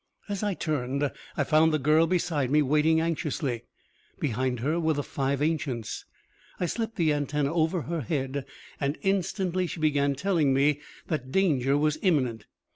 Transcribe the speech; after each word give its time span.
As 0.27 0.41
I 0.41 0.55
turned, 0.55 1.11
I 1.37 1.43
found 1.43 1.71
the 1.71 1.77
girl 1.77 2.07
beside 2.07 2.49
me, 2.49 2.63
waiting 2.63 2.99
anxiously. 2.99 3.65
Behind 4.19 4.61
her 4.61 4.79
were 4.79 4.95
the 4.95 5.03
five 5.03 5.43
ancients. 5.43 6.05
I 6.59 6.65
slipped 6.65 6.95
the 6.95 7.13
antenna 7.13 7.53
over 7.53 7.83
her 7.83 8.01
head, 8.01 8.47
and 8.79 8.97
instantly 9.03 9.67
she 9.67 9.79
began 9.79 10.15
telling 10.15 10.55
me 10.55 10.81
that 11.05 11.31
danger 11.31 11.77
was 11.77 11.99
imminent. 12.01 12.47